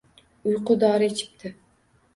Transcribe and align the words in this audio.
Uyqu 0.51 0.79
dori 0.85 1.11
ichibdi 1.11 1.57